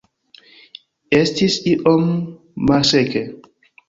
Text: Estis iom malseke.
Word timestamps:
Estis 1.17 1.57
iom 1.73 2.07
malseke. 2.71 3.23